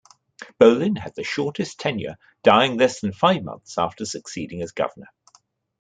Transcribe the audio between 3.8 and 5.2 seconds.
succeeding as governor.